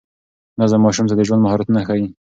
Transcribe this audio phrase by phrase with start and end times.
[0.59, 2.07] نظم ماشوم ته د ژوند مهارتونه ښيي.